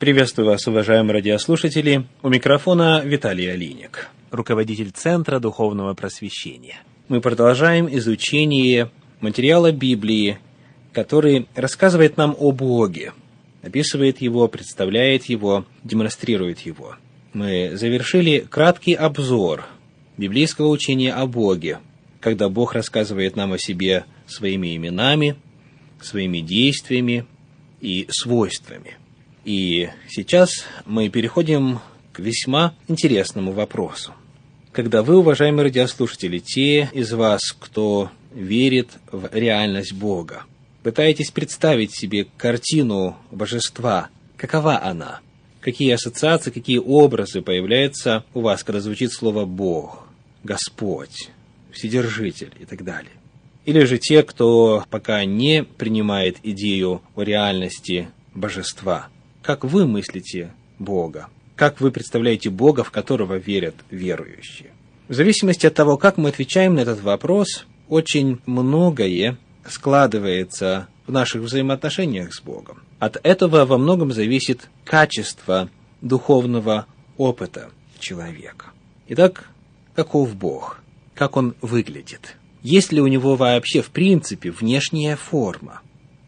[0.00, 2.06] Приветствую вас, уважаемые радиослушатели.
[2.22, 6.80] У микрофона Виталий Алиник, руководитель Центра Духовного Просвещения.
[7.08, 8.90] Мы продолжаем изучение
[9.20, 10.38] материала Библии,
[10.94, 13.12] который рассказывает нам о Боге,
[13.62, 16.96] описывает его, представляет его, демонстрирует его.
[17.34, 19.66] Мы завершили краткий обзор
[20.16, 21.78] библейского учения о Боге,
[22.20, 25.36] когда Бог рассказывает нам о себе своими именами,
[26.00, 27.26] своими действиями
[27.82, 28.96] и свойствами.
[29.44, 31.80] И сейчас мы переходим
[32.12, 34.12] к весьма интересному вопросу.
[34.72, 40.44] Когда вы, уважаемые радиослушатели, те из вас, кто верит в реальность Бога,
[40.82, 45.20] пытаетесь представить себе картину божества, какова она?
[45.60, 50.06] Какие ассоциации, какие образы появляются у вас, когда звучит слово «Бог»,
[50.42, 51.30] «Господь»,
[51.70, 53.12] «Вседержитель» и так далее?
[53.66, 59.08] Или же те, кто пока не принимает идею о реальности божества.
[59.42, 61.28] Как вы мыслите Бога?
[61.56, 64.70] Как вы представляете Бога, в которого верят верующие?
[65.08, 71.42] В зависимости от того, как мы отвечаем на этот вопрос, очень многое складывается в наших
[71.42, 72.82] взаимоотношениях с Богом.
[72.98, 75.70] От этого во многом зависит качество
[76.02, 78.66] духовного опыта человека.
[79.08, 79.48] Итак,
[79.94, 80.80] каков Бог?
[81.14, 82.36] Как он выглядит?
[82.62, 85.80] Есть ли у него вообще в принципе внешняя форма?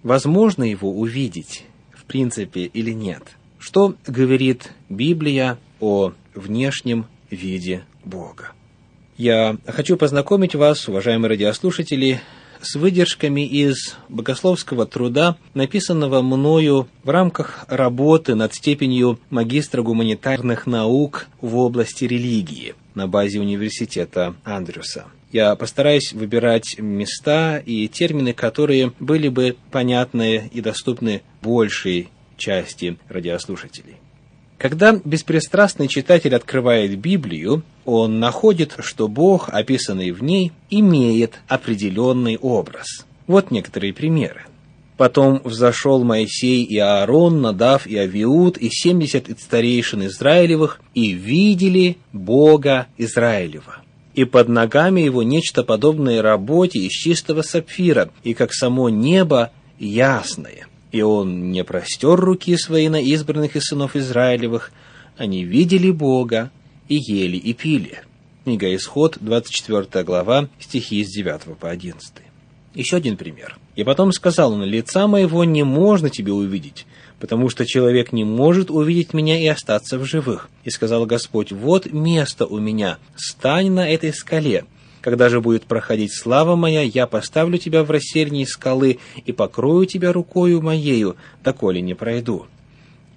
[0.02, 1.64] Возможно его увидеть
[2.12, 3.22] принципе или нет?
[3.58, 8.52] Что говорит Библия о внешнем виде Бога?
[9.16, 12.20] Я хочу познакомить вас, уважаемые радиослушатели,
[12.60, 21.28] с выдержками из богословского труда, написанного мною в рамках работы над степенью магистра гуманитарных наук
[21.40, 25.06] в области религии на базе университета Андрюса.
[25.33, 33.97] Я постараюсь выбирать места и термины, которые были бы понятны и доступны большей части радиослушателей.
[34.58, 43.06] Когда беспристрастный читатель открывает Библию, он находит, что Бог, описанный в ней, имеет определенный образ.
[43.27, 44.42] Вот некоторые примеры.
[44.98, 52.86] Потом взошел Моисей и Аарон, Надав и Авиуд, и семьдесят старейшин Израилевых, и видели Бога
[52.98, 53.81] Израилева.
[54.14, 60.67] И под ногами его нечто подобное работе из чистого сапфира, и как само небо ясное
[60.92, 64.70] и он не простер руки свои на избранных из сынов Израилевых,
[65.17, 66.52] они видели Бога
[66.89, 68.00] и ели и пили.
[68.45, 72.12] Книга Исход, 24 глава, стихи с 9 по 11.
[72.74, 73.58] Еще один пример.
[73.74, 76.86] «И потом сказал он, лица моего не можно тебе увидеть,
[77.22, 80.50] потому что человек не может увидеть меня и остаться в живых.
[80.64, 84.64] И сказал Господь, вот место у меня, стань на этой скале,
[85.00, 90.12] когда же будет проходить слава моя, я поставлю тебя в рассельней скалы и покрою тебя
[90.12, 92.46] рукою моею, доколе не пройду.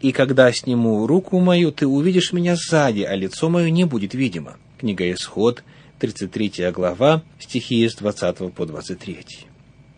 [0.01, 4.57] И когда сниму руку мою, ты увидишь меня сзади, а лицо мое не будет видимо».
[4.77, 5.63] Книга Исход,
[5.97, 9.17] 33 глава, стихи с 20 по 23.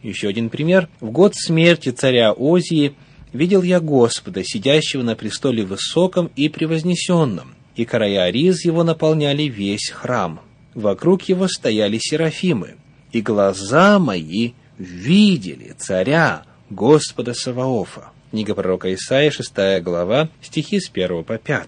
[0.01, 0.87] Еще один пример.
[1.01, 2.95] В год смерти царя Озии
[3.33, 9.89] видел я Господа, сидящего на престоле высоком и превознесенном, и края риз его наполняли весь
[9.89, 10.41] храм
[10.77, 12.75] вокруг его стояли серафимы,
[13.11, 18.11] и глаза мои видели царя Господа Саваофа.
[18.29, 21.67] Книга пророка Исаия, 6 глава, стихи с 1 по 5.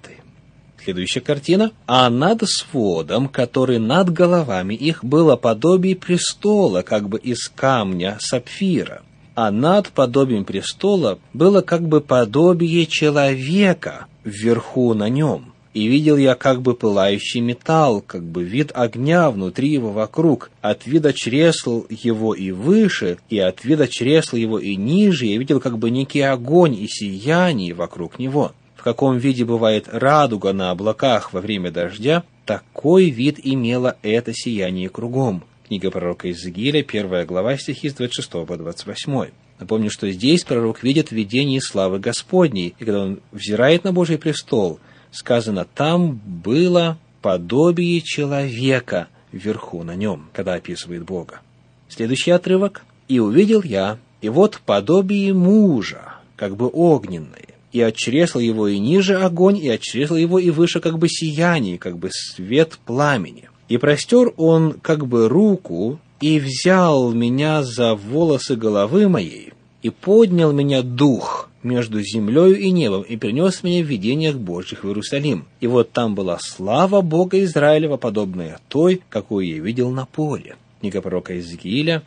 [0.84, 1.72] Следующая картина.
[1.88, 9.02] «А над сводом, который над головами их, было подобие престола, как бы из камня сапфира,
[9.41, 16.35] а над подобием престола было как бы подобие человека вверху на нем и видел я
[16.35, 20.51] как бы пылающий металл, как бы вид огня внутри его вокруг.
[20.61, 25.61] От вида чресл его и выше, и от вида чресл его и ниже я видел
[25.61, 28.51] как бы некий огонь и сияние вокруг него.
[28.75, 34.89] В каком виде бывает радуга на облаках во время дождя, такой вид имело это сияние
[34.89, 35.45] кругом.
[35.69, 39.31] Книга пророка Иезекииля, первая глава, стихи с 26 по 28.
[39.59, 44.82] Напомню, что здесь пророк видит видение славы Господней, и когда он взирает на Божий престол–
[45.11, 51.41] сказано, там было подобие человека вверху на нем, когда описывает Бога.
[51.88, 52.84] Следующий отрывок.
[53.08, 59.16] «И увидел я, и вот подобие мужа, как бы огненное, и от его и ниже
[59.16, 63.49] огонь, и от его и выше как бы сияние, как бы свет пламени.
[63.69, 70.51] И простер он как бы руку, и взял меня за волосы головы моей, и поднял
[70.51, 75.45] меня дух, между землею и небом и принес меня в видениях Божьих в Иерусалим.
[75.59, 80.55] И вот там была слава Бога Израилева, подобная той, какую я видел на поле.
[80.79, 82.03] Книга пророка Иезекииля,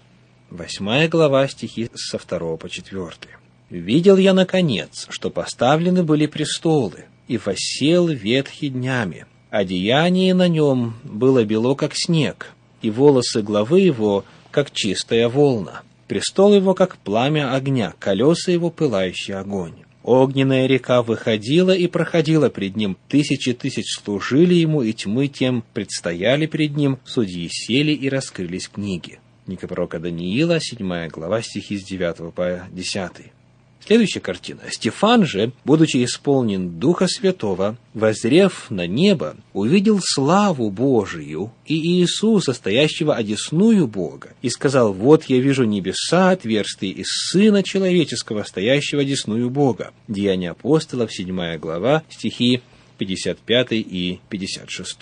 [0.51, 3.11] 8 глава, стихи со 2 по 4.
[3.71, 9.27] видел я, наконец, что поставлены были престолы, и восел ветхий днями.
[9.53, 15.83] Одеяние на нем было бело, как снег, и волосы главы его, как чистая волна.
[16.09, 19.75] Престол его, как пламя огня, колеса его, пылающий огонь.
[20.05, 26.47] Огненная река выходила и проходила пред ним, тысячи тысяч служили ему, и тьмы тем предстояли
[26.47, 29.21] пред ним, судьи сели и раскрылись книги.
[29.45, 33.11] Книга пророка Даниила, 7 глава, стихи с 9 по 10.
[33.85, 34.61] Следующая картина.
[34.71, 43.17] Стефан же, будучи исполнен Духа Святого, возрев на небо, увидел славу Божию и Иисуса, стоящего
[43.17, 49.93] одесную Бога, и сказал, «Вот я вижу небеса отверстые и Сына Человеческого, стоящего одесную Бога».
[50.07, 52.63] Деяния апостолов, 7 глава, стихи
[52.99, 54.97] 55 и 56.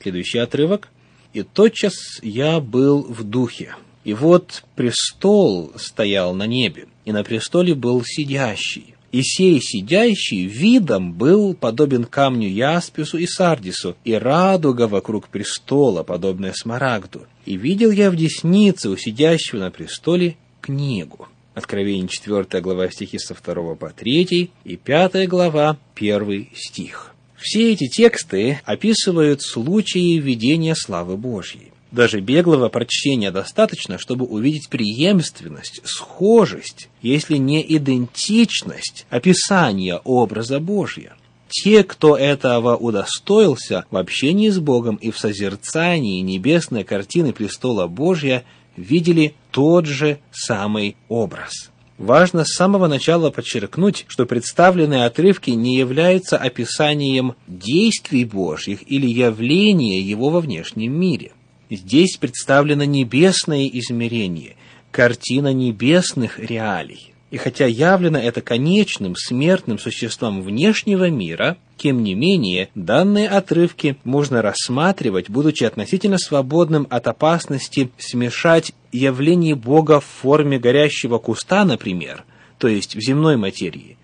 [0.00, 0.88] Следующий отрывок.
[1.34, 3.74] «И тотчас я был в духе,
[4.04, 8.94] и вот престол стоял на небе, и на престоле был сидящий.
[9.12, 16.52] И сей сидящий видом был подобен камню Яспису и Сардису, и радуга вокруг престола, подобная
[16.52, 17.22] смарагду.
[17.46, 21.28] И видел я в деснице у сидящего на престоле книгу.
[21.54, 27.14] Откровение 4 глава стихи со 2 по 3 и 5 глава 1 стих.
[27.38, 31.72] Все эти тексты описывают случаи видения славы Божьей.
[31.90, 41.16] Даже беглого прочтения достаточно, чтобы увидеть преемственность, схожесть, если не идентичность описания образа Божия.
[41.48, 48.44] Те, кто этого удостоился в общении с Богом и в созерцании небесной картины престола Божия,
[48.76, 51.70] видели тот же самый образ.
[51.96, 60.00] Важно с самого начала подчеркнуть, что представленные отрывки не являются описанием действий Божьих или явления
[60.00, 61.32] Его во внешнем мире.
[61.70, 64.56] Здесь представлено небесное измерение,
[64.90, 67.12] картина небесных реалий.
[67.30, 74.40] И хотя явлено это конечным, смертным существом внешнего мира, тем не менее, данные отрывки можно
[74.40, 82.24] рассматривать, будучи относительно свободным от опасности смешать явление Бога в форме горящего куста, например,
[82.56, 83.98] то есть в земной материи,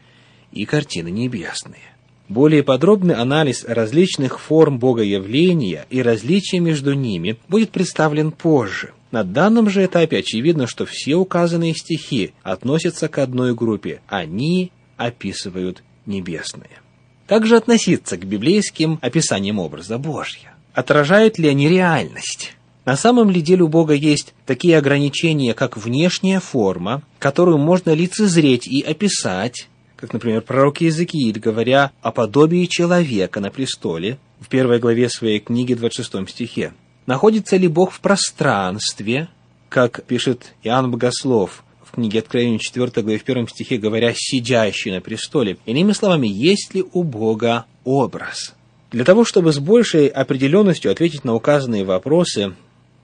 [0.52, 1.93] и картины небесные.
[2.28, 8.92] Более подробный анализ различных форм богоявления и различия между ними будет представлен позже.
[9.10, 14.00] На данном же этапе очевидно, что все указанные стихи относятся к одной группе.
[14.08, 16.80] Они описывают небесные.
[17.26, 20.54] Как же относиться к библейским описаниям образа Божья?
[20.72, 22.56] Отражают ли они реальность?
[22.84, 28.66] На самом ли деле у Бога есть такие ограничения, как внешняя форма, которую можно лицезреть
[28.66, 35.08] и описать, как, например, пророк Иезекииль, говоря о подобии человека на престоле, в первой главе
[35.08, 36.74] своей книги, 26 стихе.
[37.06, 39.28] Находится ли Бог в пространстве,
[39.68, 45.00] как пишет Иоанн Богослов в книге Откровения 4 главе в первом стихе, говоря «сидящий на
[45.00, 45.58] престоле».
[45.66, 48.54] Иными словами, есть ли у Бога образ?
[48.90, 52.54] Для того, чтобы с большей определенностью ответить на указанные вопросы,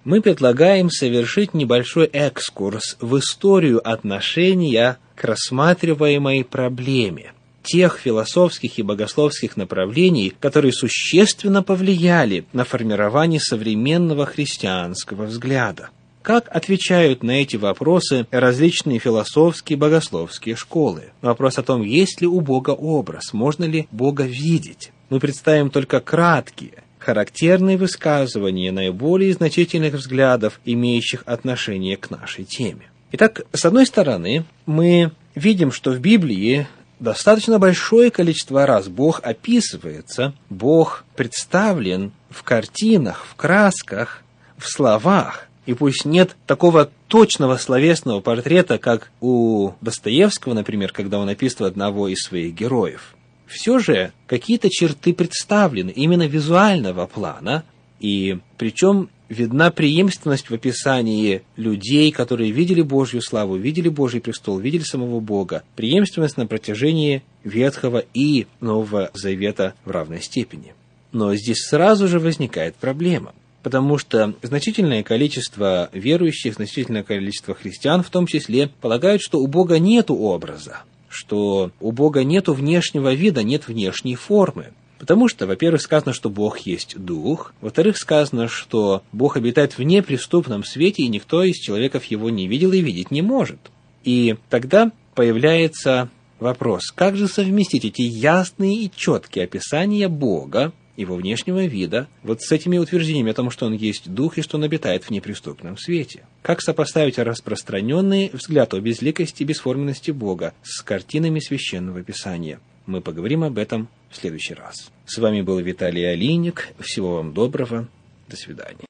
[0.04, 9.58] мы предлагаем совершить небольшой экскурс в историю отношения к рассматриваемой проблеме тех философских и богословских
[9.58, 15.90] направлений, которые существенно повлияли на формирование современного христианского взгляда.
[16.22, 21.10] Как отвечают на эти вопросы различные философские и богословские школы?
[21.20, 24.90] Вопрос о том, есть ли у Бога образ, можно ли Бога видеть.
[25.10, 32.90] Мы представим только краткие, характерные высказывания наиболее значительных взглядов, имеющих отношение к нашей теме.
[33.12, 36.66] Итак, с одной стороны, мы видим, что в Библии
[36.98, 44.22] достаточно большое количество раз Бог описывается, Бог представлен в картинах, в красках,
[44.56, 45.48] в словах.
[45.66, 52.08] И пусть нет такого точного словесного портрета, как у Достоевского, например, когда он описывает одного
[52.08, 53.14] из своих героев,
[53.46, 57.64] все же какие-то черты представлены именно визуального плана,
[57.98, 64.82] и причем видна преемственность в описании людей, которые видели Божью славу, видели Божий престол, видели
[64.82, 65.62] самого Бога.
[65.76, 70.74] Преемственность на протяжении Ветхого и Нового Завета в равной степени.
[71.12, 73.32] Но здесь сразу же возникает проблема.
[73.62, 79.78] Потому что значительное количество верующих, значительное количество христиан в том числе, полагают, что у Бога
[79.78, 84.72] нет образа, что у Бога нет внешнего вида, нет внешней формы.
[85.00, 90.62] Потому что, во-первых, сказано, что Бог есть Дух, во-вторых, сказано, что Бог обитает в неприступном
[90.62, 93.58] свете, и никто из человеков его не видел и видеть не может.
[94.04, 101.64] И тогда появляется вопрос, как же совместить эти ясные и четкие описания Бога его внешнего
[101.64, 105.04] вида, вот с этими утверждениями о том, что он есть дух и что он обитает
[105.04, 106.26] в неприступном свете.
[106.42, 112.60] Как сопоставить распространенный взгляд о безликости и бесформенности Бога с картинами Священного Писания?
[112.86, 114.90] Мы поговорим об этом в следующий раз.
[115.06, 116.68] С вами был Виталий Алиник.
[116.80, 117.88] Всего вам доброго.
[118.28, 118.86] До свидания.